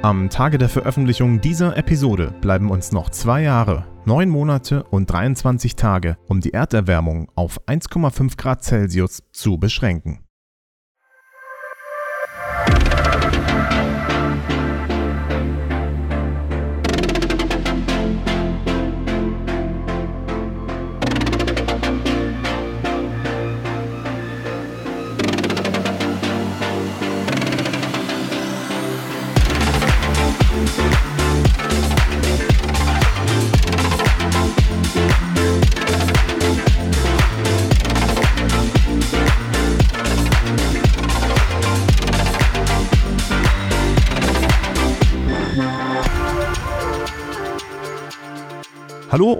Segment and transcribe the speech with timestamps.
[0.00, 5.74] Am Tage der Veröffentlichung dieser Episode bleiben uns noch zwei Jahre, neun Monate und 23
[5.74, 10.20] Tage, um die Erderwärmung auf 1,5 Grad Celsius zu beschränken.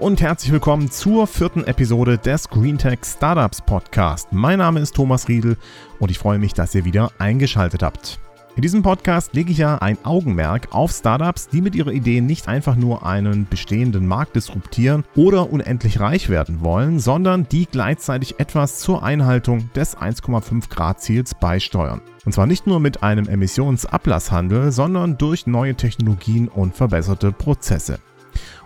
[0.09, 4.29] Und herzlich willkommen zur vierten Episode des GreenTech Startups Podcast.
[4.31, 5.55] Mein Name ist Thomas Riedel
[5.99, 8.19] und ich freue mich, dass ihr wieder eingeschaltet habt.
[8.55, 12.47] In diesem Podcast lege ich ja ein Augenmerk auf Startups, die mit ihrer Idee nicht
[12.47, 18.79] einfach nur einen bestehenden Markt disruptieren oder unendlich reich werden wollen, sondern die gleichzeitig etwas
[18.79, 22.01] zur Einhaltung des 1,5 Grad Ziels beisteuern.
[22.25, 27.99] Und zwar nicht nur mit einem Emissionsablasshandel, sondern durch neue Technologien und verbesserte Prozesse.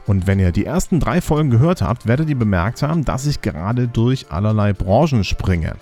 [0.05, 3.41] Und wenn ihr die ersten drei Folgen gehört habt, werdet ihr bemerkt haben, dass ich
[3.41, 5.75] gerade durch allerlei Branchen springe.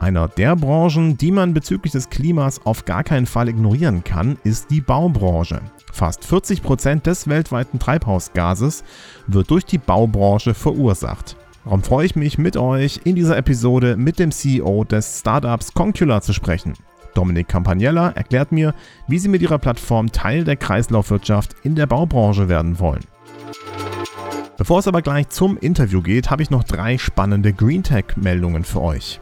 [0.00, 4.70] Einer der Branchen, die man bezüglich des Klimas auf gar keinen Fall ignorieren kann, ist
[4.70, 5.60] die Baubranche.
[5.92, 8.84] Fast 40 Prozent des weltweiten Treibhausgases
[9.26, 11.36] wird durch die Baubranche verursacht.
[11.64, 16.20] Darum freue ich mich mit euch in dieser Episode mit dem CEO des Startups Concula
[16.20, 16.74] zu sprechen.
[17.18, 18.74] Dominik Campagnella erklärt mir,
[19.08, 23.02] wie sie mit ihrer Plattform Teil der Kreislaufwirtschaft in der Baubranche werden wollen.
[24.56, 29.20] Bevor es aber gleich zum Interview geht, habe ich noch drei spannende GreenTech-Meldungen für euch.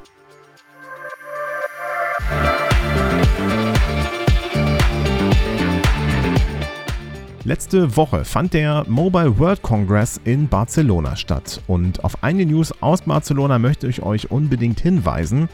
[7.47, 13.03] Letzte Woche fand der Mobile World Congress in Barcelona statt und auf eine News aus
[13.03, 15.49] Barcelona möchte ich euch unbedingt hinweisen.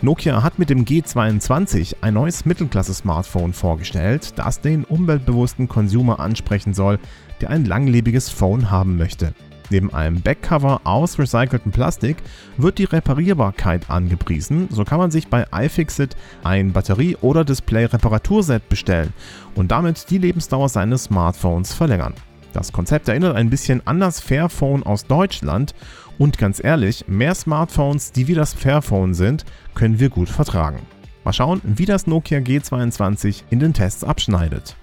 [0.00, 6.98] Nokia hat mit dem G22 ein neues Mittelklasse-Smartphone vorgestellt, das den umweltbewussten Consumer ansprechen soll,
[7.42, 9.34] der ein langlebiges Phone haben möchte.
[9.70, 12.16] Neben einem Backcover aus recyceltem Plastik
[12.56, 14.68] wird die Reparierbarkeit angepriesen.
[14.70, 19.12] So kann man sich bei iFixit ein Batterie- oder Display-Reparaturset bestellen
[19.54, 22.14] und damit die Lebensdauer seines Smartphones verlängern.
[22.52, 25.74] Das Konzept erinnert ein bisschen an das Fairphone aus Deutschland
[26.18, 29.44] und ganz ehrlich, mehr Smartphones, die wie das Fairphone sind,
[29.74, 30.78] können wir gut vertragen.
[31.24, 34.76] Mal schauen, wie das Nokia G22 in den Tests abschneidet.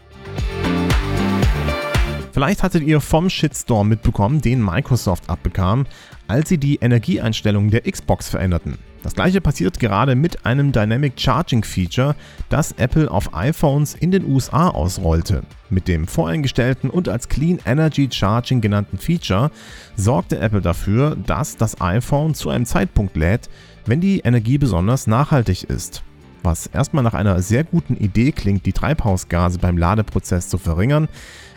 [2.31, 5.85] Vielleicht hattet ihr vom Shitstorm mitbekommen, den Microsoft abbekam,
[6.27, 8.77] als sie die Energieeinstellungen der Xbox veränderten.
[9.03, 12.15] Das gleiche passiert gerade mit einem Dynamic Charging Feature,
[12.49, 15.41] das Apple auf iPhones in den USA ausrollte.
[15.69, 19.49] Mit dem voreingestellten und als Clean Energy Charging genannten Feature
[19.95, 23.49] sorgte Apple dafür, dass das iPhone zu einem Zeitpunkt lädt,
[23.85, 26.03] wenn die Energie besonders nachhaltig ist.
[26.43, 31.07] Was erstmal nach einer sehr guten Idee klingt, die Treibhausgase beim Ladeprozess zu verringern,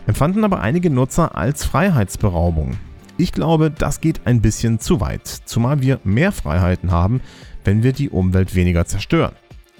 [0.06, 2.76] empfanden aber einige Nutzer als Freiheitsberaubung.
[3.16, 7.20] Ich glaube, das geht ein bisschen zu weit, zumal wir mehr Freiheiten haben,
[7.62, 9.32] wenn wir die Umwelt weniger zerstören.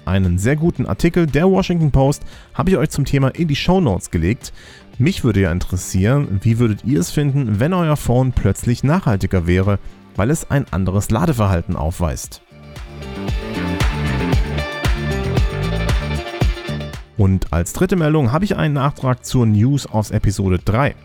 [0.05, 3.81] Einen sehr guten Artikel der Washington Post habe ich euch zum Thema in die Show
[3.81, 4.53] Notes gelegt.
[4.99, 9.79] Mich würde ja interessieren, wie würdet ihr es finden, wenn euer Phone plötzlich nachhaltiger wäre,
[10.15, 12.41] weil es ein anderes Ladeverhalten aufweist.
[17.17, 20.95] Und als dritte Meldung habe ich einen Nachtrag zur News aus Episode 3.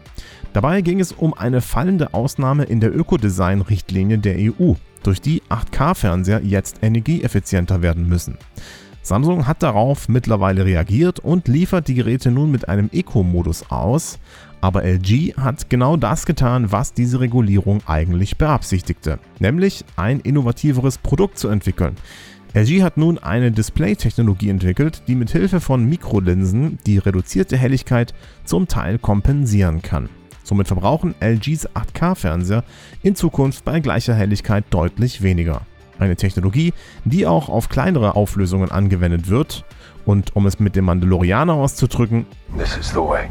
[0.53, 6.43] Dabei ging es um eine fallende Ausnahme in der Ökodesign-Richtlinie der EU, durch die 8K-Fernseher
[6.43, 8.37] jetzt energieeffizienter werden müssen.
[9.03, 14.19] Samsung hat darauf mittlerweile reagiert und liefert die Geräte nun mit einem Eco-Modus aus,
[14.61, 21.39] aber LG hat genau das getan, was diese Regulierung eigentlich beabsichtigte, nämlich ein innovativeres Produkt
[21.39, 21.97] zu entwickeln,
[22.53, 28.13] LG hat nun eine Display-Technologie entwickelt, die mit Hilfe von Mikrolinsen die reduzierte Helligkeit
[28.45, 30.09] zum Teil kompensieren kann.
[30.43, 32.65] Somit verbrauchen LGs 8K-Fernseher
[33.05, 35.63] in Zukunft bei gleicher Helligkeit deutlich weniger.
[36.01, 36.73] Eine Technologie,
[37.05, 39.65] die auch auf kleinere Auflösungen angewendet wird.
[40.05, 42.27] Und um es mit dem Mandalorianer auszudrücken,
[42.59, 43.29] This is the way.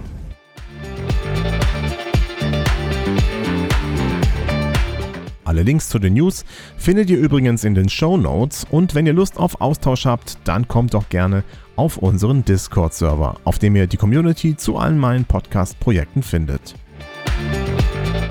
[5.49, 6.45] Alle Links zu den News
[6.77, 10.67] findet ihr übrigens in den Show Notes und wenn ihr Lust auf Austausch habt, dann
[10.67, 11.43] kommt doch gerne
[11.75, 16.75] auf unseren Discord-Server, auf dem ihr die Community zu allen meinen Podcast-Projekten findet.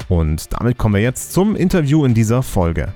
[0.09, 2.95] Und damit kommen wir jetzt zum Interview in dieser Folge.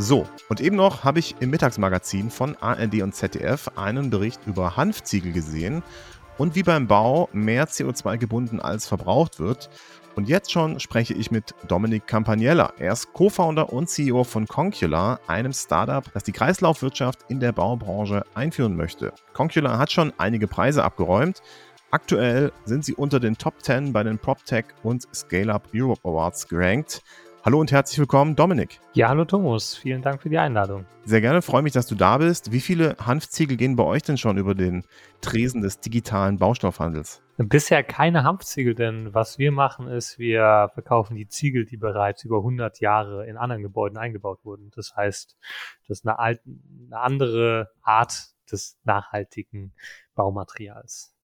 [0.00, 4.76] So, und eben noch habe ich im Mittagsmagazin von ARD und ZDF einen Bericht über
[4.76, 5.82] Hanfziegel gesehen
[6.38, 9.68] und wie beim Bau mehr CO2 gebunden als verbraucht wird.
[10.14, 12.74] Und jetzt schon spreche ich mit Dominik Campaniella.
[12.78, 18.24] Er ist Co-Founder und CEO von Concula, einem Startup, das die Kreislaufwirtschaft in der Baubranche
[18.34, 19.12] einführen möchte.
[19.32, 21.42] Concula hat schon einige Preise abgeräumt.
[21.90, 27.02] Aktuell sind sie unter den Top 10 bei den PropTech und Scale-Up Europe Awards gerankt.
[27.48, 28.78] Hallo und herzlich willkommen, Dominik.
[28.92, 30.84] Ja, hallo Thomas, vielen Dank für die Einladung.
[31.06, 32.52] Sehr gerne, freue mich, dass du da bist.
[32.52, 34.84] Wie viele Hanfziegel gehen bei euch denn schon über den
[35.22, 37.22] Tresen des digitalen Baustoffhandels?
[37.38, 42.36] Bisher keine Hanfziegel, denn was wir machen ist, wir verkaufen die Ziegel, die bereits über
[42.36, 44.70] 100 Jahre in anderen Gebäuden eingebaut wurden.
[44.76, 45.38] Das heißt,
[45.86, 49.72] das ist eine, alte, eine andere Art des nachhaltigen
[50.14, 51.14] Baumaterials.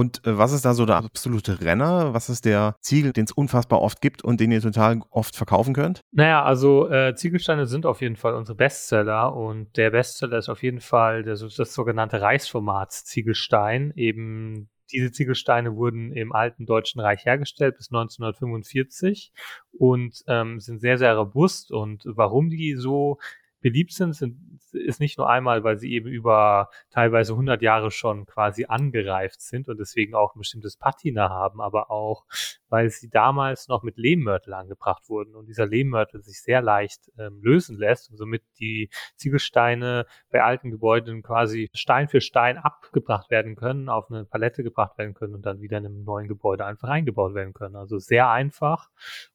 [0.00, 2.14] Und äh, was ist da so der absolute Renner?
[2.14, 5.74] Was ist der Ziegel, den es unfassbar oft gibt und den ihr total oft verkaufen
[5.74, 6.00] könnt?
[6.10, 10.62] Naja, also äh, Ziegelsteine sind auf jeden Fall unsere Bestseller und der Bestseller ist auf
[10.62, 13.92] jeden Fall der, das sogenannte Reichsformats Ziegelstein.
[13.94, 19.32] Eben diese Ziegelsteine wurden im alten Deutschen Reich hergestellt bis 1945
[19.78, 21.72] und ähm, sind sehr, sehr robust.
[21.72, 23.18] Und warum die so
[23.60, 28.26] beliebt sind, sind ist nicht nur einmal, weil sie eben über teilweise 100 Jahre schon
[28.26, 32.24] quasi angereift sind und deswegen auch ein bestimmtes Patina haben, aber auch,
[32.68, 37.40] weil sie damals noch mit Lehmmörtel angebracht wurden und dieser Lehmmörtel sich sehr leicht ähm,
[37.42, 43.56] lösen lässt und somit die Ziegelsteine bei alten Gebäuden quasi Stein für Stein abgebracht werden
[43.56, 46.88] können, auf eine Palette gebracht werden können und dann wieder in einem neuen Gebäude einfach
[46.88, 47.76] eingebaut werden können.
[47.76, 48.88] Also sehr einfach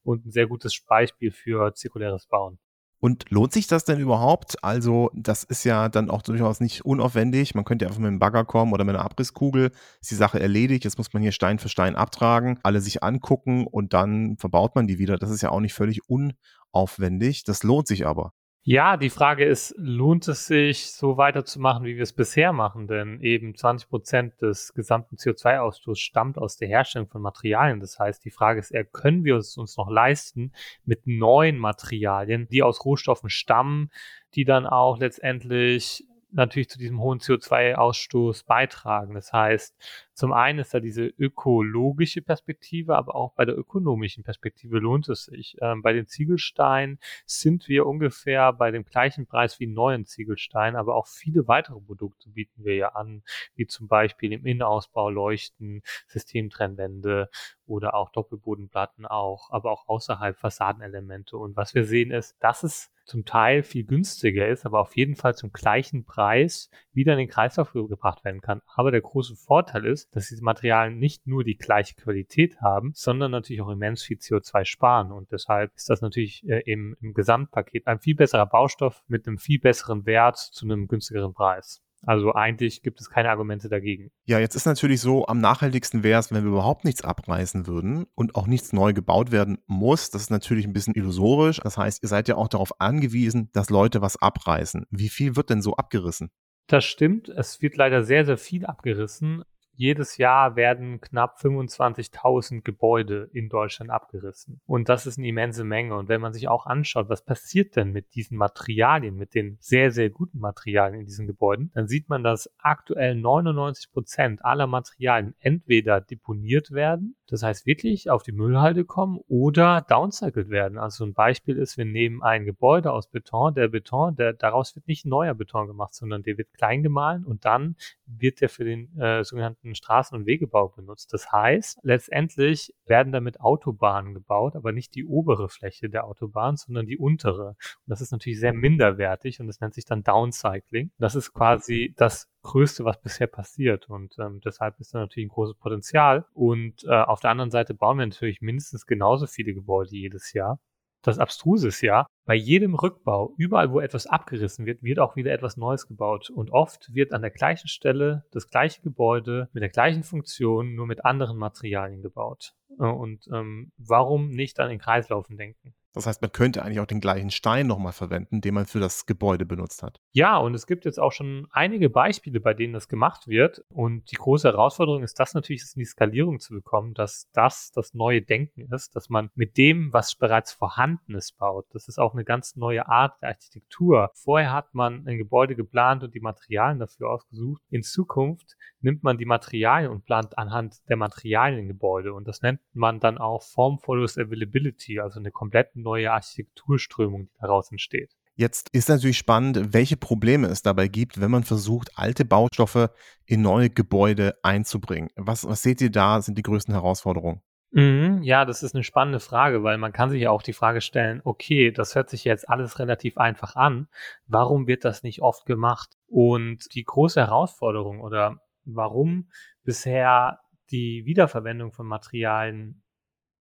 [0.04, 2.60] und ein sehr gutes Beispiel für zirkuläres Bauen.
[3.00, 4.64] Und lohnt sich das denn überhaupt?
[4.64, 7.54] Also, das ist ja dann auch durchaus nicht unaufwendig.
[7.54, 9.72] Man könnte ja einfach mit einem Bagger kommen oder mit einer Abrisskugel.
[10.02, 10.84] Ist die Sache erledigt.
[10.86, 14.88] Jetzt muss man hier Stein für Stein abtragen, alle sich angucken und dann verbaut man
[14.88, 15.18] die wieder.
[15.18, 17.44] Das ist ja auch nicht völlig unaufwendig.
[17.44, 18.32] Das lohnt sich aber.
[18.68, 22.88] Ja, die Frage ist, lohnt es sich, so weiterzumachen, wie wir es bisher machen?
[22.88, 27.80] Denn eben 20 Prozent des gesamten CO2-Ausstoßes stammt aus der Herstellung von Materialien.
[27.80, 30.52] Das heißt, die Frage ist eher, können wir es uns noch leisten,
[30.84, 33.92] mit neuen Materialien, die aus Rohstoffen stammen,
[34.34, 36.04] die dann auch letztendlich
[36.36, 39.14] natürlich zu diesem hohen CO2-Ausstoß beitragen.
[39.16, 39.76] Das heißt,
[40.14, 45.26] zum einen ist da diese ökologische Perspektive, aber auch bei der ökonomischen Perspektive lohnt es
[45.26, 45.58] sich.
[45.62, 50.96] Ähm, bei den Ziegelsteinen sind wir ungefähr bei dem gleichen Preis wie neuen Ziegelsteinen, aber
[50.96, 53.24] auch viele weitere Produkte bieten wir ja an,
[53.56, 57.30] wie zum Beispiel im Innenausbau Leuchten, Systemtrennwände
[57.68, 61.38] oder auch Doppelbodenplatten auch, aber auch außerhalb Fassadenelemente.
[61.38, 65.16] Und was wir sehen ist, dass es zum Teil viel günstiger ist, aber auf jeden
[65.16, 68.62] Fall zum gleichen Preis wieder in den Kreislauf gebracht werden kann.
[68.68, 73.32] Aber der große Vorteil ist, dass diese Materialien nicht nur die gleiche Qualität haben, sondern
[73.32, 75.12] natürlich auch immens viel CO2 sparen.
[75.12, 79.38] Und deshalb ist das natürlich äh, im, im Gesamtpaket ein viel besserer Baustoff mit einem
[79.38, 81.85] viel besseren Wert zu einem günstigeren Preis.
[82.04, 84.12] Also eigentlich gibt es keine Argumente dagegen.
[84.26, 88.06] Ja, jetzt ist natürlich so, am nachhaltigsten wäre es, wenn wir überhaupt nichts abreißen würden
[88.16, 90.12] und auch nichts neu gebaut werden muss.
[90.12, 91.60] Das ist natürlich ein bisschen illusorisch.
[91.64, 94.86] Das heißt, ihr seid ja auch darauf angewiesen, dass Leute was abreißen.
[94.92, 96.30] Wie viel wird denn so abgerissen?
[96.68, 97.30] Das stimmt.
[97.30, 99.44] Es wird leider sehr, sehr viel abgerissen
[99.78, 104.62] jedes Jahr werden knapp 25.000 Gebäude in Deutschland abgerissen.
[104.66, 105.96] Und das ist eine immense Menge.
[105.96, 109.92] Und wenn man sich auch anschaut, was passiert denn mit diesen Materialien, mit den sehr,
[109.92, 115.36] sehr guten Materialien in diesen Gebäuden, dann sieht man, dass aktuell 99 Prozent aller Materialien
[115.40, 120.78] entweder deponiert werden, das heißt wirklich auf die Müllhalde kommen oder downcycled werden.
[120.78, 124.88] Also ein Beispiel ist, wir nehmen ein Gebäude aus Beton, der Beton, der, daraus wird
[124.88, 128.96] nicht neuer Beton gemacht, sondern der wird klein gemahlen und dann wird der für den
[129.00, 131.12] äh, sogenannten sogenannten Straßen- und Wegebau benutzt.
[131.14, 136.86] Das heißt, letztendlich werden damit Autobahnen gebaut, aber nicht die obere Fläche der Autobahn, sondern
[136.86, 137.50] die untere.
[137.50, 137.58] Und
[137.88, 140.92] das ist natürlich sehr minderwertig und das nennt sich dann Downcycling.
[140.98, 143.90] Das ist quasi das Größte, was bisher passiert.
[143.90, 146.26] Und ähm, deshalb ist da natürlich ein großes Potenzial.
[146.34, 150.60] Und äh, auf der anderen Seite bauen wir natürlich mindestens genauso viele Gebäude jedes Jahr.
[151.06, 155.32] Das Abstruse ist ja, bei jedem Rückbau, überall wo etwas abgerissen wird, wird auch wieder
[155.32, 156.32] etwas Neues gebaut.
[156.32, 160.88] Und oft wird an der gleichen Stelle das gleiche Gebäude mit der gleichen Funktion, nur
[160.88, 162.54] mit anderen Materialien gebaut.
[162.80, 165.76] Äh, und ähm, warum nicht an den Kreislaufen denken?
[165.96, 169.06] Das heißt, man könnte eigentlich auch den gleichen Stein nochmal verwenden, den man für das
[169.06, 170.02] Gebäude benutzt hat.
[170.12, 173.64] Ja, und es gibt jetzt auch schon einige Beispiele, bei denen das gemacht wird.
[173.70, 177.94] Und die große Herausforderung ist das natürlich, in die Skalierung zu bekommen, dass das das
[177.94, 181.66] neue Denken ist, dass man mit dem, was bereits vorhanden ist, baut.
[181.72, 184.12] Das ist auch eine ganz neue Art der Architektur.
[184.16, 187.62] Vorher hat man ein Gebäude geplant und die Materialien dafür ausgesucht.
[187.70, 192.14] In Zukunft nimmt man die Materialien und plant anhand der Materialien Gebäude.
[192.14, 197.42] Und das nennt man dann auch Form Follows Availability, also eine komplett neue Architekturströmung, die
[197.42, 198.16] daraus entsteht.
[198.36, 202.90] Jetzt ist natürlich spannend, welche Probleme es dabei gibt, wenn man versucht, alte Baustoffe
[203.26, 205.10] in neue Gebäude einzubringen.
[205.16, 207.42] Was, was seht ihr da, sind die größten Herausforderungen?
[207.72, 210.80] Mhm, ja, das ist eine spannende Frage, weil man kann sich ja auch die Frage
[210.80, 213.88] stellen, okay, das hört sich jetzt alles relativ einfach an.
[214.28, 215.90] Warum wird das nicht oft gemacht?
[216.08, 219.30] Und die große Herausforderung oder warum
[219.64, 220.40] bisher
[220.72, 222.84] die Wiederverwendung von Materialien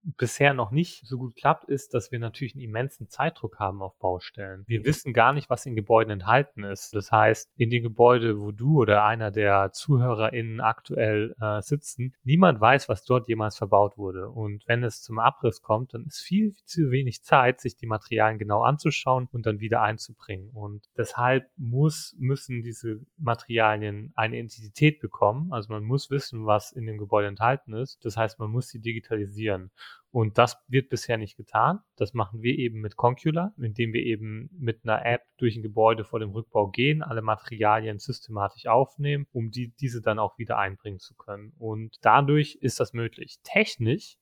[0.03, 3.99] bisher noch nicht so gut klappt, ist, dass wir natürlich einen immensen Zeitdruck haben auf
[3.99, 4.65] Baustellen.
[4.67, 6.95] Wir wissen gar nicht, was in Gebäuden enthalten ist.
[6.95, 12.61] Das heißt, in den Gebäuden, wo du oder einer der ZuhörerInnen aktuell äh, sitzen, niemand
[12.61, 14.29] weiß, was dort jemals verbaut wurde.
[14.29, 18.39] Und wenn es zum Abriss kommt, dann ist viel zu wenig Zeit, sich die Materialien
[18.39, 20.51] genau anzuschauen und dann wieder einzubringen.
[20.51, 25.53] Und deshalb muss, müssen diese Materialien eine Identität bekommen.
[25.53, 28.05] Also man muss wissen, was in dem Gebäude enthalten ist.
[28.05, 29.71] Das heißt, man muss sie digitalisieren.
[30.11, 31.81] Und das wird bisher nicht getan.
[31.97, 36.05] Das machen wir eben mit Concula, indem wir eben mit einer App durch ein Gebäude
[36.05, 40.99] vor dem Rückbau gehen, alle Materialien systematisch aufnehmen, um die, diese dann auch wieder einbringen
[40.99, 41.55] zu können.
[41.59, 43.39] Und dadurch ist das möglich.
[43.43, 44.19] Technisch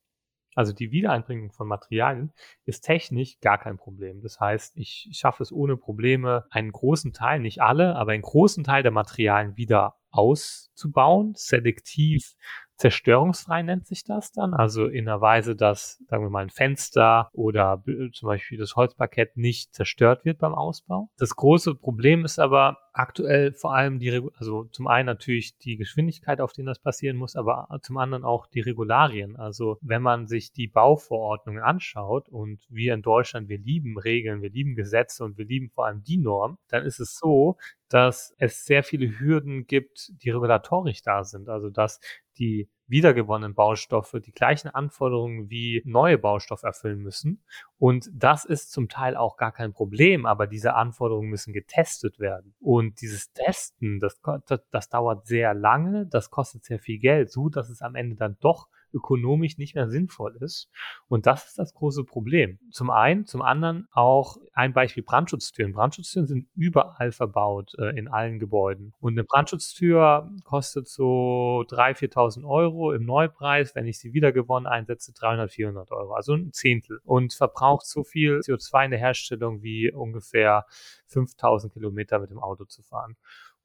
[0.54, 2.32] also die Wiedereinbringung von Materialien
[2.64, 4.20] ist technisch gar kein Problem.
[4.20, 8.64] Das heißt, ich schaffe es ohne Probleme, einen großen Teil, nicht alle, aber einen großen
[8.64, 12.34] Teil der Materialien wieder auszubauen, selektiv
[12.80, 17.28] zerstörungsfrei nennt sich das dann, also in einer Weise, dass, sagen wir mal, ein Fenster
[17.32, 17.82] oder
[18.12, 21.10] zum Beispiel das Holzparkett nicht zerstört wird beim Ausbau.
[21.18, 26.40] Das große Problem ist aber aktuell vor allem die, also zum einen natürlich die Geschwindigkeit,
[26.40, 29.36] auf denen das passieren muss, aber zum anderen auch die Regularien.
[29.36, 34.50] Also wenn man sich die Bauverordnungen anschaut und wir in Deutschland, wir lieben Regeln, wir
[34.50, 37.56] lieben Gesetze und wir lieben vor allem die Norm, dann ist es so,
[37.88, 41.48] dass es sehr viele Hürden gibt, die regulatorisch da sind.
[41.48, 42.00] Also dass
[42.38, 47.42] die wiedergewonnenen Baustoffe die gleichen Anforderungen wie neue Baustoffe erfüllen müssen.
[47.78, 52.54] Und das ist zum Teil auch gar kein Problem, aber diese Anforderungen müssen getestet werden.
[52.60, 57.48] Und dieses Testen, das, das, das dauert sehr lange, das kostet sehr viel Geld, so
[57.48, 60.68] dass es am Ende dann doch ökonomisch nicht mehr sinnvoll ist.
[61.08, 62.58] Und das ist das große Problem.
[62.70, 65.72] Zum einen, zum anderen auch ein Beispiel Brandschutztüren.
[65.72, 68.92] Brandschutztüren sind überall verbaut äh, in allen Gebäuden.
[69.00, 73.74] Und eine Brandschutztür kostet so 3.000, 4.000 Euro im Neupreis.
[73.74, 76.14] Wenn ich sie wiedergewonnen einsetze, 300, 400 Euro.
[76.14, 77.00] Also ein Zehntel.
[77.04, 80.66] Und verbraucht so viel CO2 in der Herstellung wie ungefähr
[81.10, 83.16] 5.000 Kilometer mit dem Auto zu fahren.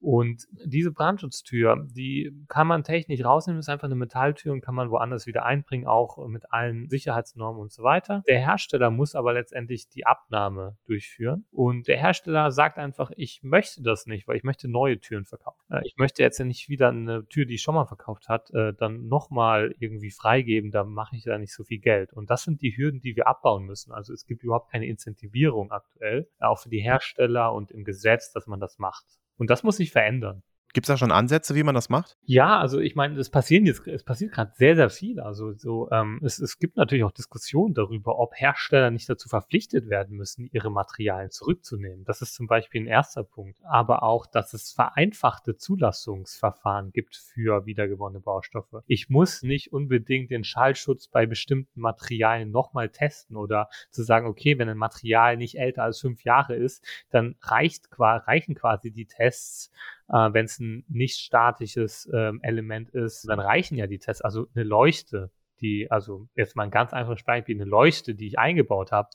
[0.05, 4.91] Und diese Brandschutztür, die kann man technisch rausnehmen, ist einfach eine Metalltür und kann man
[4.91, 8.21] woanders wieder einbringen, auch mit allen Sicherheitsnormen und so weiter.
[8.27, 11.47] Der Hersteller muss aber letztendlich die Abnahme durchführen.
[11.49, 15.59] Und der Hersteller sagt einfach, ich möchte das nicht, weil ich möchte neue Türen verkaufen.
[15.71, 18.51] Äh, ich möchte jetzt ja nicht wieder eine Tür, die ich schon mal verkauft hat,
[18.53, 22.13] äh, dann nochmal irgendwie freigeben, da mache ich da nicht so viel Geld.
[22.13, 23.91] Und das sind die Hürden, die wir abbauen müssen.
[23.91, 28.45] Also es gibt überhaupt keine Incentivierung aktuell, auch für die Hersteller und im Gesetz, dass
[28.45, 29.05] man das macht.
[29.37, 30.43] Und das muss sich verändern.
[30.75, 32.17] Gibt es da schon Ansätze, wie man das macht?
[32.25, 35.21] Ja, also ich meine, es passieren jetzt, es passiert gerade sehr, sehr viel.
[35.21, 39.89] Also so, ähm, es, es gibt natürlich auch Diskussionen darüber, ob Hersteller nicht dazu verpflichtet
[39.89, 42.03] werden müssen, ihre Materialien zurückzunehmen.
[42.03, 43.57] Das ist zum Beispiel ein erster Punkt.
[43.63, 48.83] Aber auch, dass es vereinfachte Zulassungsverfahren gibt für wiedergewonnene Baustoffe.
[48.85, 54.59] Ich muss nicht unbedingt den Schallschutz bei bestimmten Materialien nochmal testen oder zu sagen, okay,
[54.59, 59.71] wenn ein Material nicht älter als fünf Jahre ist, dann reicht, reichen quasi die Tests
[60.09, 64.21] äh, Wenn es ein nicht statisches ähm, Element ist, dann reichen ja die Tests.
[64.21, 65.31] Also eine Leuchte
[65.61, 69.09] die, also jetzt mal ein ganz einfaches Beispiel, eine Leuchte, die ich eingebaut habe,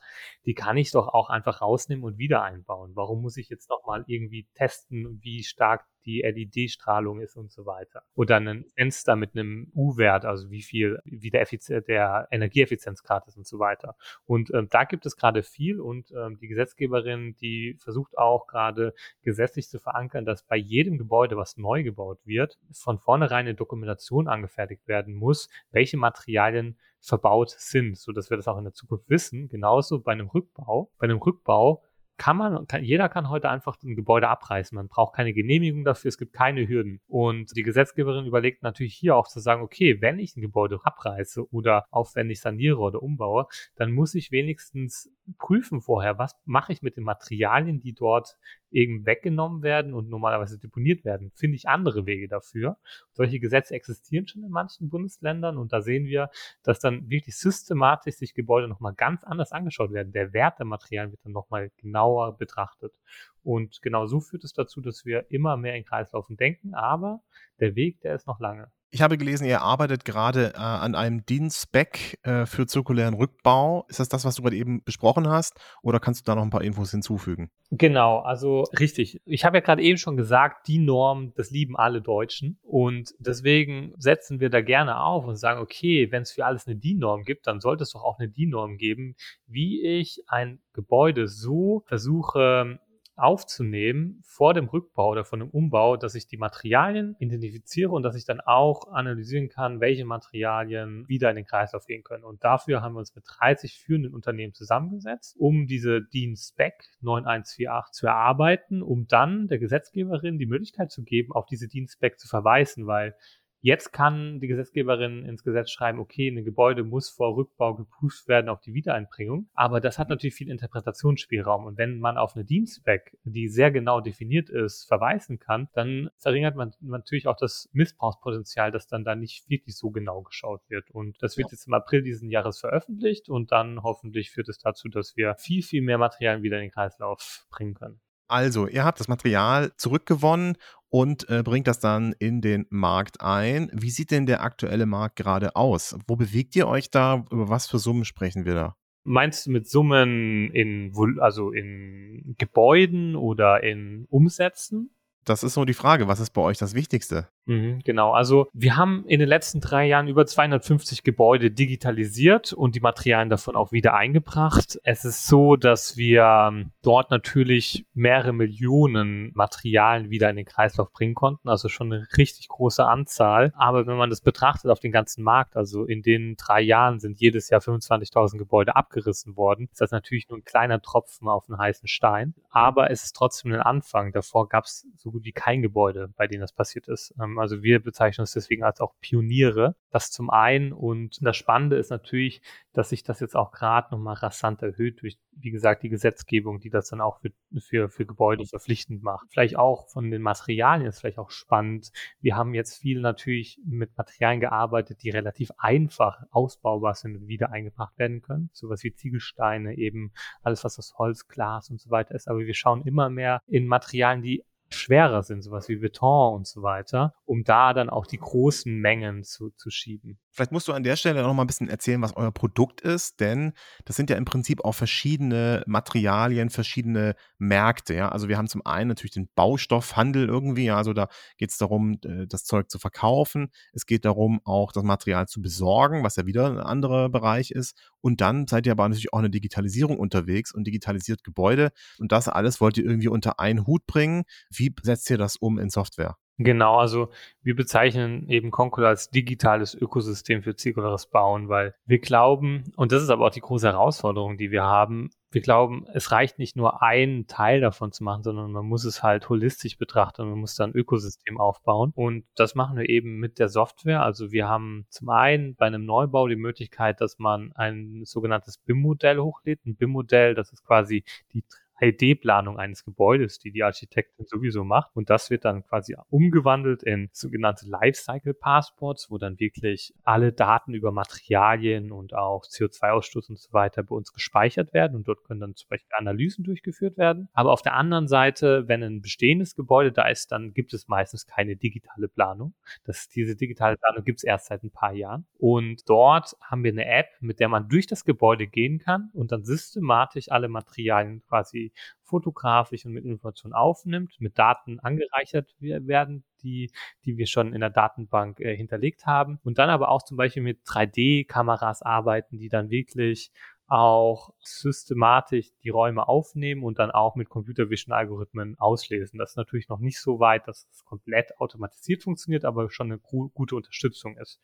[0.46, 2.92] die kann ich doch auch einfach rausnehmen und wieder einbauen.
[2.94, 8.02] Warum muss ich jetzt nochmal irgendwie testen, wie stark die LED-Strahlung ist und so weiter?
[8.14, 11.46] Oder ein Fenster mit einem U-Wert, also wie viel, wie der,
[11.82, 13.96] der Energieeffizienzgrad ist und so weiter.
[14.24, 18.94] Und ähm, da gibt es gerade viel und ähm, die Gesetzgeberin, die versucht auch gerade
[19.22, 24.28] gesetzlich zu verankern, dass bei jedem Gebäude, was neu gebaut wird, von vornherein eine Dokumentation
[24.28, 28.74] angefertigt werden muss, welche Materialien Materialien verbaut sind, so dass wir das auch in der
[28.74, 29.48] Zukunft wissen.
[29.48, 30.90] Genauso bei einem Rückbau.
[30.98, 31.82] Bei einem Rückbau
[32.20, 34.76] kann man, kann, jeder kann heute einfach ein Gebäude abreißen.
[34.76, 37.00] Man braucht keine Genehmigung dafür, es gibt keine Hürden.
[37.06, 41.50] Und die Gesetzgeberin überlegt natürlich hier auch zu sagen, okay, wenn ich ein Gebäude abreiße
[41.50, 46.98] oder aufwendig saniere oder umbaue, dann muss ich wenigstens prüfen vorher, was mache ich mit
[46.98, 48.36] den Materialien, die dort
[48.70, 51.32] eben weggenommen werden und normalerweise deponiert werden.
[51.34, 52.76] Finde ich andere Wege dafür.
[53.12, 56.30] Solche Gesetze existieren schon in manchen Bundesländern und da sehen wir,
[56.62, 60.12] dass dann wirklich systematisch sich Gebäude nochmal ganz anders angeschaut werden.
[60.12, 62.94] Der Wert der Materialien wird dann nochmal genauer betrachtet.
[63.42, 67.20] Und genau so führt es dazu, dass wir immer mehr in Kreislaufen denken, aber
[67.58, 68.70] der Weg, der ist noch lange.
[68.92, 73.86] Ich habe gelesen, ihr arbeitet gerade äh, an einem DIN-Spec äh, für zirkulären Rückbau.
[73.88, 75.60] Ist das das, was du gerade eben besprochen hast?
[75.82, 77.52] Oder kannst du da noch ein paar Infos hinzufügen?
[77.70, 79.20] Genau, also richtig.
[79.26, 82.58] Ich habe ja gerade eben schon gesagt, die Norm, das lieben alle Deutschen.
[82.62, 86.74] Und deswegen setzen wir da gerne auf und sagen, okay, wenn es für alles eine
[86.74, 89.14] DIN-Norm gibt, dann sollte es doch auch eine DIN-Norm geben,
[89.46, 92.80] wie ich ein Gebäude so versuche
[93.20, 98.16] aufzunehmen vor dem Rückbau oder von dem Umbau, dass ich die Materialien identifiziere und dass
[98.16, 102.24] ich dann auch analysieren kann, welche Materialien wieder in den Kreislauf gehen können.
[102.24, 107.92] Und dafür haben wir uns mit 30 führenden Unternehmen zusammengesetzt, um diese DIN Spec 9148
[107.92, 112.28] zu erarbeiten, um dann der Gesetzgeberin die Möglichkeit zu geben, auf diese DIN Spec zu
[112.28, 113.14] verweisen, weil
[113.62, 118.48] Jetzt kann die Gesetzgeberin ins Gesetz schreiben, okay, ein Gebäude muss vor Rückbau geprüft werden
[118.48, 119.50] auf die Wiedereinbringung.
[119.52, 121.66] Aber das hat natürlich viel Interpretationsspielraum.
[121.66, 126.56] Und wenn man auf eine Dienstspec, die sehr genau definiert ist, verweisen kann, dann verringert
[126.56, 130.90] man natürlich auch das Missbrauchspotenzial, dass dann da nicht wirklich so genau geschaut wird.
[130.90, 134.88] Und das wird jetzt im April diesen Jahres veröffentlicht und dann hoffentlich führt es dazu,
[134.88, 138.00] dass wir viel, viel mehr Materialien wieder in den Kreislauf bringen können.
[138.30, 140.56] Also, ihr habt das Material zurückgewonnen
[140.90, 143.70] und äh, bringt das dann in den Markt ein.
[143.72, 145.96] Wie sieht denn der aktuelle Markt gerade aus?
[146.06, 147.24] Wo bewegt ihr euch da?
[147.30, 148.76] Über was für Summen sprechen wir da?
[149.04, 154.90] Meinst du mit Summen in, also in Gebäuden oder in Umsätzen?
[155.24, 156.08] Das ist so die Frage.
[156.08, 157.28] Was ist bei euch das Wichtigste?
[157.50, 162.76] Mhm, genau, also wir haben in den letzten drei Jahren über 250 Gebäude digitalisiert und
[162.76, 164.78] die Materialien davon auch wieder eingebracht.
[164.84, 170.92] Es ist so, dass wir ähm, dort natürlich mehrere Millionen Materialien wieder in den Kreislauf
[170.92, 173.52] bringen konnten, also schon eine richtig große Anzahl.
[173.56, 177.18] Aber wenn man das betrachtet auf den ganzen Markt, also in den drei Jahren sind
[177.18, 181.58] jedes Jahr 25.000 Gebäude abgerissen worden, ist das natürlich nur ein kleiner Tropfen auf einen
[181.58, 182.32] heißen Stein.
[182.50, 184.12] Aber es ist trotzdem ein Anfang.
[184.12, 187.12] Davor gab es so gut wie kein Gebäude, bei dem das passiert ist.
[187.20, 189.74] Ähm, also wir bezeichnen uns deswegen als auch Pioniere.
[189.90, 190.72] Das zum einen.
[190.72, 195.18] Und das Spannende ist natürlich, dass sich das jetzt auch gerade nochmal rasant erhöht durch,
[195.32, 199.26] wie gesagt, die Gesetzgebung, die das dann auch für, für, für Gebäude verpflichtend macht.
[199.30, 201.90] Vielleicht auch von den Materialien ist vielleicht auch spannend.
[202.20, 207.50] Wir haben jetzt viel natürlich mit Materialien gearbeitet, die relativ einfach ausbaubar sind und wieder
[207.50, 208.50] eingebracht werden können.
[208.52, 210.12] Sowas wie Ziegelsteine, eben
[210.42, 212.28] alles, was aus Holz, Glas und so weiter ist.
[212.28, 216.62] Aber wir schauen immer mehr in Materialien, die schwerer sind, sowas wie Beton und so
[216.62, 220.18] weiter, um da dann auch die großen Mengen zu, zu schieben.
[220.32, 223.18] Vielleicht musst du an der Stelle noch mal ein bisschen erzählen, was euer Produkt ist,
[223.18, 223.52] denn
[223.84, 227.94] das sind ja im Prinzip auch verschiedene Materialien, verschiedene Märkte.
[227.94, 228.10] Ja?
[228.10, 232.26] Also wir haben zum einen natürlich den Baustoffhandel irgendwie, also da geht es darum, äh,
[232.28, 233.50] das Zeug zu verkaufen.
[233.72, 237.76] Es geht darum, auch das Material zu besorgen, was ja wieder ein anderer Bereich ist.
[238.00, 241.70] Und dann seid ihr aber natürlich auch eine Digitalisierung unterwegs und digitalisiert Gebäude.
[241.98, 244.22] Und das alles wollt ihr irgendwie unter einen Hut bringen.
[244.50, 246.16] Wie setzt ihr das um in Software?
[246.38, 247.10] Genau, also
[247.42, 253.02] wir bezeichnen eben Concol als digitales Ökosystem für zirkulares Bauen, weil wir glauben, und das
[253.02, 256.82] ist aber auch die große Herausforderung, die wir haben, wir glauben, es reicht nicht nur
[256.82, 260.56] einen Teil davon zu machen, sondern man muss es halt holistisch betrachten und man muss
[260.56, 261.92] da ein Ökosystem aufbauen.
[261.94, 264.02] Und das machen wir eben mit der Software.
[264.02, 269.18] Also wir haben zum einen bei einem Neubau die Möglichkeit, dass man ein sogenanntes BIM-Modell
[269.18, 269.64] hochlädt.
[269.66, 271.44] Ein BIM-Modell, das ist quasi die
[271.80, 274.90] 3D-Planung eines Gebäudes, die die Architektin sowieso macht.
[274.94, 280.74] Und das wird dann quasi umgewandelt in sogenannte Lifecycle Passports, wo dann wirklich alle Daten
[280.74, 284.96] über Materialien und auch CO2-Ausstoß und so weiter bei uns gespeichert werden.
[284.96, 287.28] Und dort können dann zum Beispiel Analysen durchgeführt werden.
[287.32, 291.26] Aber auf der anderen Seite, wenn ein bestehendes Gebäude da ist, dann gibt es meistens
[291.26, 292.54] keine digitale Planung.
[292.84, 295.26] Das, diese digitale Planung gibt es erst seit ein paar Jahren.
[295.38, 299.32] Und dort haben wir eine App, mit der man durch das Gebäude gehen kann und
[299.32, 301.69] dann systematisch alle Materialien quasi
[302.02, 306.70] fotografisch und mit Informationen aufnimmt, mit Daten angereichert werden, die,
[307.04, 309.38] die wir schon in der Datenbank äh, hinterlegt haben.
[309.42, 313.30] Und dann aber auch zum Beispiel mit 3D-Kameras arbeiten, die dann wirklich
[313.70, 319.16] auch systematisch die Räume aufnehmen und dann auch mit Computer Vision Algorithmen auslesen.
[319.16, 322.98] Das ist natürlich noch nicht so weit, dass es komplett automatisiert funktioniert, aber schon eine
[322.98, 324.40] gute Unterstützung ist.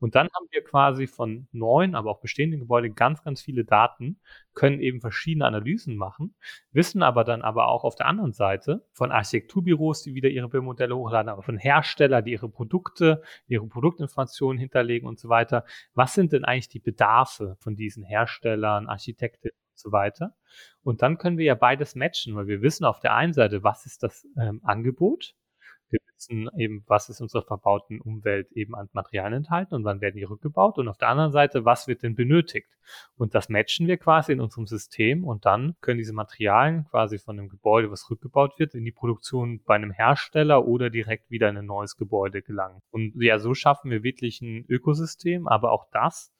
[0.00, 4.20] Und dann haben wir quasi von neuen, aber auch bestehenden Gebäuden ganz, ganz viele Daten,
[4.54, 6.34] können eben verschiedene Analysen machen,
[6.72, 10.96] wissen aber dann aber auch auf der anderen Seite von Architekturbüros, die wieder ihre Bildmodelle
[10.96, 15.64] hochladen, aber von Herstellern, die ihre Produkte, ihre Produktinformationen hinterlegen und so weiter.
[15.94, 20.34] Was sind denn eigentlich die Bedarfe von diesen Herstellern, Architekten so weiter.
[20.82, 23.86] Und dann können wir ja beides matchen, weil wir wissen auf der einen Seite, was
[23.86, 25.34] ist das ähm, Angebot
[25.90, 30.16] wir wissen eben, was ist unserer verbauten Umwelt eben an Materialien enthalten und wann werden
[30.16, 30.78] die rückgebaut.
[30.78, 32.68] Und auf der anderen Seite, was wird denn benötigt?
[33.16, 37.38] Und das matchen wir quasi in unserem System und dann können diese Materialien quasi von
[37.38, 41.56] einem Gebäude, was rückgebaut wird, in die Produktion bei einem Hersteller oder direkt wieder in
[41.56, 42.80] ein neues Gebäude gelangen.
[42.90, 46.32] Und ja, so schaffen wir wirklich ein Ökosystem, aber auch das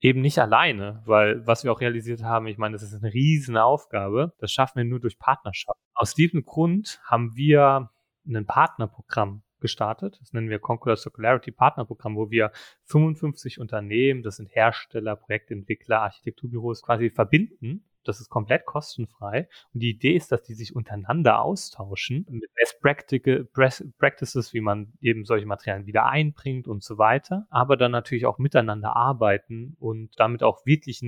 [0.00, 3.56] eben nicht alleine, weil was wir auch realisiert haben, ich meine, das ist eine riesen
[3.56, 5.78] Aufgabe, das schaffen wir nur durch Partnerschaft.
[5.94, 7.90] Aus diesem Grund haben wir
[8.26, 10.18] ein Partnerprogramm gestartet.
[10.20, 12.50] Das nennen wir Conqueror Circularity Partnerprogramm, wo wir
[12.84, 17.84] 55 Unternehmen, das sind Hersteller, Projektentwickler, Architekturbüros quasi verbinden.
[18.02, 19.46] Das ist komplett kostenfrei.
[19.74, 25.26] Und die Idee ist, dass die sich untereinander austauschen mit Best Practices, wie man eben
[25.26, 27.46] solche Materialien wieder einbringt und so weiter.
[27.50, 31.02] Aber dann natürlich auch miteinander arbeiten und damit auch wirklich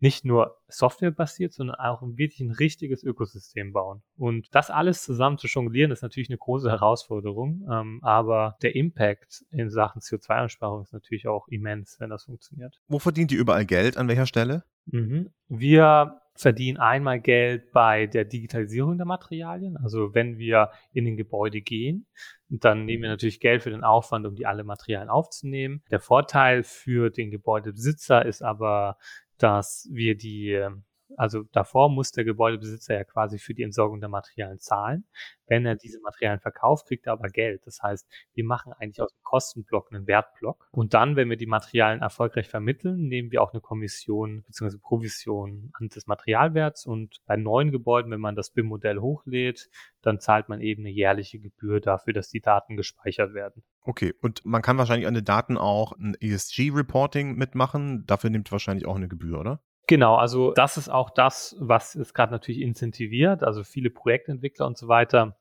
[0.00, 4.02] nicht nur softwarebasiert, sondern auch wirklich ein richtiges Ökosystem bauen.
[4.16, 9.44] Und das alles zusammen zu jonglieren, ist natürlich eine große Herausforderung, ähm, aber der Impact
[9.50, 12.80] in Sachen CO2-Einsparung ist natürlich auch immens, wenn das funktioniert.
[12.88, 13.96] Wo verdient ihr überall Geld?
[13.96, 14.64] An welcher Stelle?
[14.86, 15.30] Mhm.
[15.48, 19.76] Wir verdienen einmal Geld bei der Digitalisierung der Materialien.
[19.76, 22.06] Also wenn wir in den Gebäude gehen,
[22.48, 25.82] dann nehmen wir natürlich Geld für den Aufwand, um die alle Materialien aufzunehmen.
[25.90, 28.96] Der Vorteil für den Gebäudebesitzer ist aber,
[29.42, 30.84] dass wir die, ähm,
[31.16, 35.04] also davor muss der Gebäudebesitzer ja quasi für die Entsorgung der Materialien zahlen.
[35.46, 37.66] Wenn er diese Materialien verkauft, kriegt er aber Geld.
[37.66, 40.68] Das heißt, wir machen eigentlich aus dem Kostenblock einen Wertblock.
[40.70, 44.78] Und dann, wenn wir die Materialien erfolgreich vermitteln, nehmen wir auch eine Kommission bzw.
[44.78, 46.86] Provision an des Materialwerts.
[46.86, 49.68] Und bei neuen Gebäuden, wenn man das BIM-Modell hochlädt,
[50.02, 53.64] dann zahlt man eben eine jährliche Gebühr dafür, dass die Daten gespeichert werden.
[53.82, 58.04] Okay, und man kann wahrscheinlich an den Daten auch ein ESG-Reporting mitmachen.
[58.06, 59.62] Dafür nimmt wahrscheinlich auch eine Gebühr, oder?
[59.86, 63.42] Genau, also das ist auch das, was es gerade natürlich incentiviert.
[63.42, 65.36] Also viele Projektentwickler und so weiter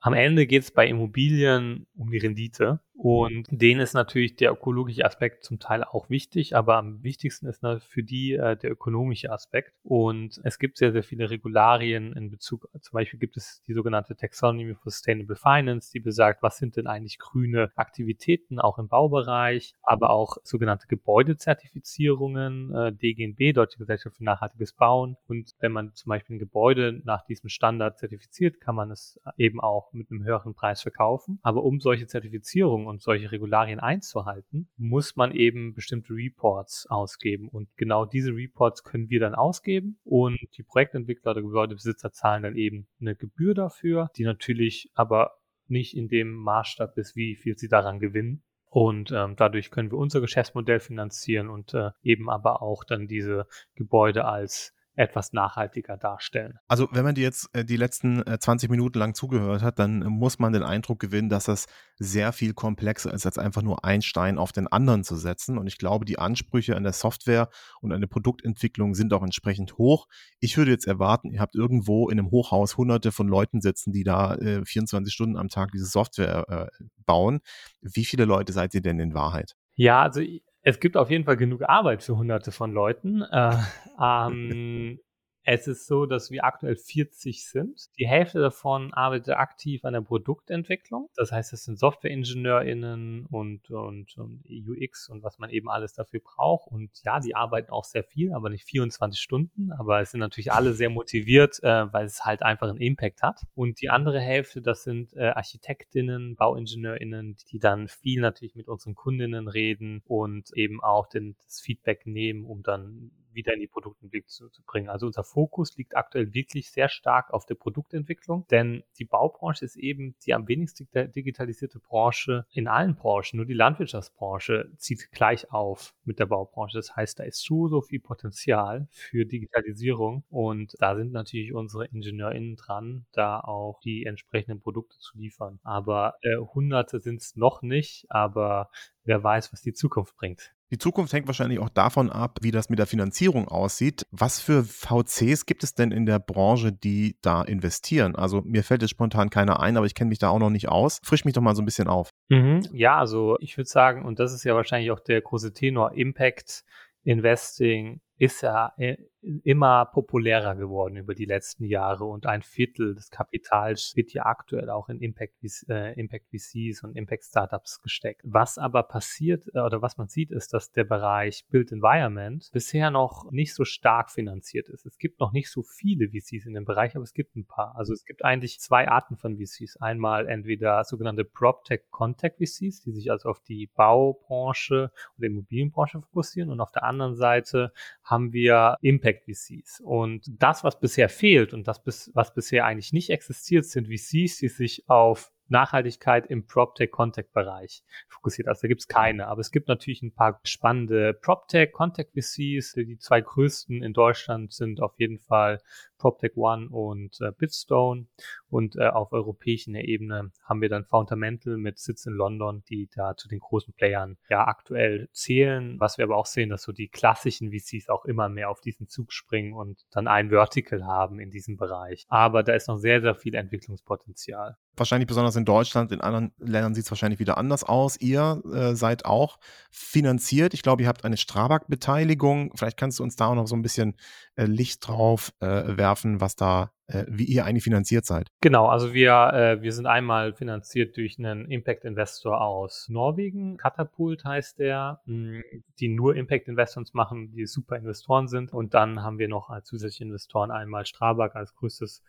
[0.00, 5.04] am Ende geht es bei Immobilien um die Rendite und denen ist natürlich der ökologische
[5.04, 9.72] Aspekt zum Teil auch wichtig, aber am wichtigsten ist für die äh, der ökonomische Aspekt.
[9.84, 14.16] Und es gibt sehr, sehr viele Regularien in Bezug, zum Beispiel gibt es die sogenannte
[14.16, 19.74] Taxonomy for Sustainable Finance, die besagt, was sind denn eigentlich grüne Aktivitäten, auch im Baubereich,
[19.82, 25.16] aber auch sogenannte Gebäudezertifizierungen, äh, DGNB, Deutsche Gesellschaft für nachhaltiges Bauen.
[25.28, 29.60] Und wenn man zum Beispiel ein Gebäude nach diesem Standard zertifiziert, kann man es eben
[29.60, 31.38] auch mit einem höheren Preis verkaufen.
[31.42, 37.48] Aber um solche Zertifizierungen und solche Regularien einzuhalten, muss man eben bestimmte Reports ausgeben.
[37.48, 42.56] Und genau diese Reports können wir dann ausgeben und die Projektentwickler oder Gebäudebesitzer zahlen dann
[42.56, 47.68] eben eine Gebühr dafür, die natürlich aber nicht in dem Maßstab ist, wie viel sie
[47.68, 48.42] daran gewinnen.
[48.70, 53.46] Und ähm, dadurch können wir unser Geschäftsmodell finanzieren und äh, eben aber auch dann diese
[53.74, 56.58] Gebäude als etwas nachhaltiger darstellen.
[56.66, 60.00] Also wenn man dir jetzt äh, die letzten äh, 20 Minuten lang zugehört hat, dann
[60.00, 61.66] muss man den Eindruck gewinnen, dass das
[61.98, 65.56] sehr viel komplexer ist, als einfach nur ein Stein auf den anderen zu setzen.
[65.56, 67.48] Und ich glaube, die Ansprüche an der Software
[67.80, 70.08] und an der Produktentwicklung sind auch entsprechend hoch.
[70.40, 74.02] Ich würde jetzt erwarten, ihr habt irgendwo in einem Hochhaus hunderte von Leuten sitzen, die
[74.02, 77.40] da äh, 24 Stunden am Tag diese Software äh, bauen.
[77.80, 79.54] Wie viele Leute seid ihr denn in Wahrheit?
[79.74, 80.20] Ja, also
[80.62, 83.22] es gibt auf jeden Fall genug Arbeit für hunderte von Leuten.
[83.22, 83.56] Äh,
[84.02, 85.00] ähm,
[85.44, 87.88] es ist so, dass wir aktuell 40 sind.
[87.98, 91.08] Die Hälfte davon arbeitet aktiv an der Produktentwicklung.
[91.16, 96.20] Das heißt, es sind SoftwareingenieurInnen und, und, und UX und was man eben alles dafür
[96.20, 96.68] braucht.
[96.70, 99.72] Und ja, die arbeiten auch sehr viel, aber nicht 24 Stunden.
[99.72, 103.40] Aber es sind natürlich alle sehr motiviert, äh, weil es halt einfach einen Impact hat.
[103.54, 108.94] Und die andere Hälfte, das sind äh, Architektinnen, BauingenieurInnen, die dann viel natürlich mit unseren
[108.94, 114.28] Kundinnen reden und eben auch den, das Feedback nehmen, um dann wieder in die Produktentwicklung
[114.28, 114.88] zu, zu, bringen.
[114.88, 119.76] Also unser Fokus liegt aktuell wirklich sehr stark auf der Produktentwicklung, denn die Baubranche ist
[119.76, 123.36] eben die am wenigsten digitalisierte Branche in allen Branchen.
[123.36, 126.76] Nur die Landwirtschaftsbranche zieht gleich auf mit der Baubranche.
[126.76, 131.86] Das heißt, da ist so, so viel Potenzial für Digitalisierung und da sind natürlich unsere
[131.86, 135.60] IngenieurInnen dran, da auch die entsprechenden Produkte zu liefern.
[135.62, 138.70] Aber äh, Hunderte sind es noch nicht, aber
[139.04, 140.52] wer weiß, was die Zukunft bringt.
[140.70, 144.06] Die Zukunft hängt wahrscheinlich auch davon ab, wie das mit der Finanzierung aussieht.
[144.10, 148.16] Was für VCs gibt es denn in der Branche, die da investieren?
[148.16, 150.68] Also mir fällt jetzt spontan keiner ein, aber ich kenne mich da auch noch nicht
[150.68, 151.00] aus.
[151.02, 152.10] Frisch mich doch mal so ein bisschen auf.
[152.28, 152.66] Mhm.
[152.72, 156.64] Ja, also ich würde sagen, und das ist ja wahrscheinlich auch der große Tenor, Impact
[157.04, 158.96] Investing ist ja äh,
[159.42, 164.70] immer populärer geworden über die letzten Jahre und ein Viertel des Kapitals wird ja aktuell
[164.70, 165.34] auch in Impact,
[165.68, 168.22] äh, Impact VCs und Impact Startups gesteckt.
[168.24, 172.90] Was aber passiert äh, oder was man sieht, ist, dass der Bereich Build Environment bisher
[172.90, 174.86] noch nicht so stark finanziert ist.
[174.86, 177.74] Es gibt noch nicht so viele VCs in dem Bereich, aber es gibt ein paar.
[177.76, 179.78] Also es gibt eigentlich zwei Arten von VCs.
[179.80, 186.50] Einmal entweder sogenannte PropTech Contact VCs, die sich also auf die Baubranche und Immobilienbranche fokussieren
[186.50, 187.72] und auf der anderen Seite
[188.04, 189.80] haben wir Impact VCs.
[189.80, 191.82] Und das, was bisher fehlt und das,
[192.14, 198.48] was bisher eigentlich nicht existiert, sind VCs, die sich auf Nachhaltigkeit im PropTech-Contact-Bereich fokussiert.
[198.48, 202.74] Also da gibt es keine, aber es gibt natürlich ein paar spannende PropTech-Contact-VCs.
[202.74, 205.60] Die zwei größten in Deutschland sind auf jeden Fall
[205.98, 208.06] PropTech One und äh, Bitstone.
[208.48, 213.16] Und äh, auf europäischer Ebene haben wir dann Fundamental mit Sitz in London, die da
[213.16, 215.78] zu den großen Playern ja aktuell zählen.
[215.78, 218.88] Was wir aber auch sehen, dass so die klassischen VCs auch immer mehr auf diesen
[218.88, 222.06] Zug springen und dann ein Vertical haben in diesem Bereich.
[222.08, 224.56] Aber da ist noch sehr, sehr viel Entwicklungspotenzial.
[224.76, 228.00] Wahrscheinlich besonders in Deutschland, in anderen Ländern sieht es wahrscheinlich wieder anders aus.
[228.00, 229.38] Ihr äh, seid auch
[229.70, 230.54] finanziert.
[230.54, 232.52] Ich glaube, ihr habt eine Strabag-Beteiligung.
[232.54, 233.96] Vielleicht kannst du uns da auch noch so ein bisschen
[234.36, 238.28] äh, Licht drauf äh, werfen, was da, äh, wie ihr eigentlich finanziert seid.
[238.40, 243.56] Genau, also wir, äh, wir sind einmal finanziert durch einen Impact-Investor aus Norwegen.
[243.56, 245.40] Catapult heißt der, mh,
[245.80, 248.52] die nur Impact-Investments machen, die super Investoren sind.
[248.52, 252.02] Und dann haben wir noch als zusätzliche Investoren einmal Strabag als größtes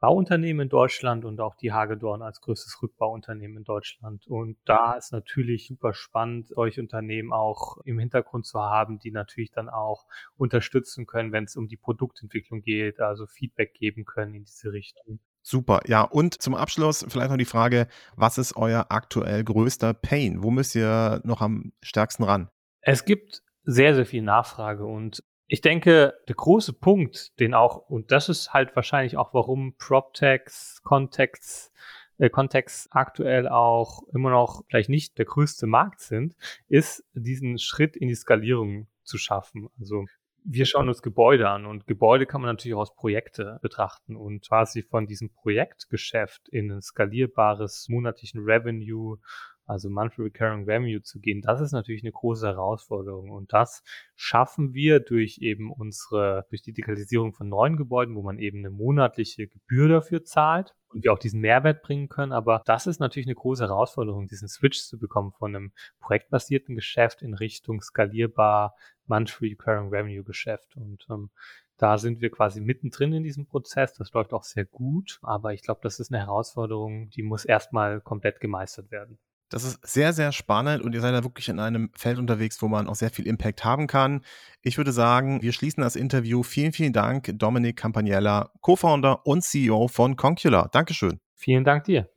[0.00, 4.26] Bauunternehmen in Deutschland und auch die Hagedorn als größtes Rückbauunternehmen in Deutschland.
[4.26, 9.50] Und da ist natürlich super spannend, solche Unternehmen auch im Hintergrund zu haben, die natürlich
[9.50, 14.44] dann auch unterstützen können, wenn es um die Produktentwicklung geht, also Feedback geben können in
[14.44, 15.20] diese Richtung.
[15.42, 16.02] Super, ja.
[16.02, 20.42] Und zum Abschluss vielleicht noch die Frage, was ist euer aktuell größter Pain?
[20.42, 22.48] Wo müsst ihr noch am stärksten ran?
[22.80, 25.22] Es gibt sehr, sehr viel Nachfrage und
[25.54, 30.82] ich denke, der große Punkt, den auch, und das ist halt wahrscheinlich auch, warum PropTechs,
[30.82, 31.72] Contexts,
[32.18, 36.34] äh, Kontext aktuell auch immer noch vielleicht nicht der größte Markt sind,
[36.66, 39.68] ist diesen Schritt in die Skalierung zu schaffen.
[39.78, 40.06] Also
[40.42, 44.48] wir schauen uns Gebäude an und Gebäude kann man natürlich auch als Projekte betrachten und
[44.48, 49.20] quasi von diesem Projektgeschäft in ein skalierbares monatlichen Revenue
[49.66, 53.30] also Monthly Recurring Revenue zu gehen, das ist natürlich eine große Herausforderung.
[53.30, 53.82] Und das
[54.14, 58.70] schaffen wir durch eben unsere, durch die Digitalisierung von neuen Gebäuden, wo man eben eine
[58.70, 62.32] monatliche Gebühr dafür zahlt und wir auch diesen Mehrwert bringen können.
[62.32, 67.22] Aber das ist natürlich eine große Herausforderung, diesen Switch zu bekommen von einem projektbasierten Geschäft
[67.22, 68.74] in Richtung skalierbar
[69.06, 70.76] Monthly Recurring Revenue Geschäft.
[70.76, 71.30] Und ähm,
[71.76, 73.94] da sind wir quasi mittendrin in diesem Prozess.
[73.94, 75.18] Das läuft auch sehr gut.
[75.22, 79.18] Aber ich glaube, das ist eine Herausforderung, die muss erstmal komplett gemeistert werden.
[79.54, 82.66] Das ist sehr, sehr spannend und ihr seid da wirklich in einem Feld unterwegs, wo
[82.66, 84.22] man auch sehr viel Impact haben kann.
[84.62, 86.42] Ich würde sagen, wir schließen das Interview.
[86.42, 90.68] Vielen, vielen Dank, Dominik Campagnella, Co-Founder und CEO von Concula.
[90.72, 91.20] Dankeschön.
[91.36, 92.08] Vielen Dank dir.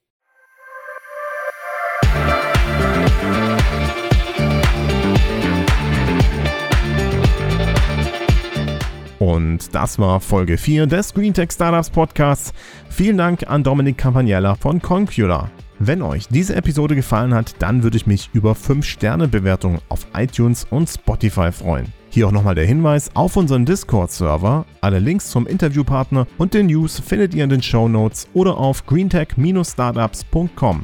[9.20, 12.52] Und das war Folge 4 des GreenTech Startups Podcasts.
[12.90, 15.52] Vielen Dank an Dominik Campagnella von Concula.
[15.80, 20.90] Wenn euch diese Episode gefallen hat, dann würde ich mich über 5-Sterne-Bewertungen auf iTunes und
[20.90, 21.94] Spotify freuen.
[22.10, 24.66] Hier auch nochmal der Hinweis auf unseren Discord-Server.
[24.82, 28.88] Alle Links zum Interviewpartner und den News findet ihr in den Show Notes oder auf
[28.88, 30.84] greentech-startups.com.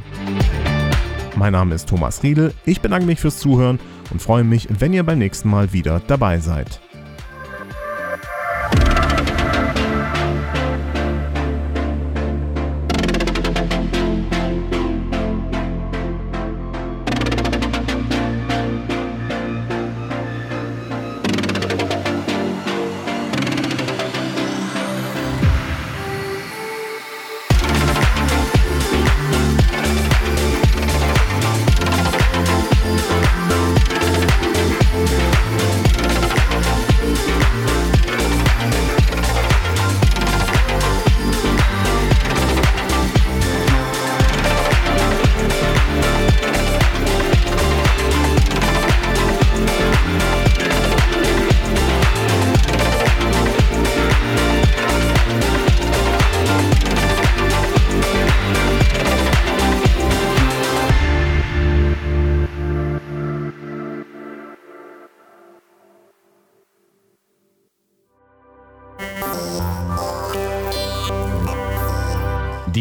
[1.35, 3.79] Mein Name ist Thomas Riedel, ich bedanke mich fürs Zuhören
[4.11, 6.82] und freue mich, wenn ihr beim nächsten Mal wieder dabei seid.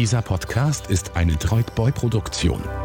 [0.03, 2.82] Dieser Podcast ist eine Droidboy-Produktion.